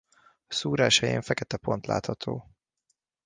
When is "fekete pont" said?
1.21-1.85